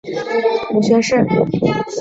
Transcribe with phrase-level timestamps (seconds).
[0.71, 1.15] 母宣氏。